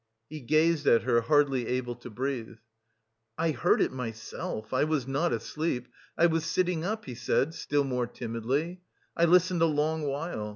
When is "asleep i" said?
5.31-6.25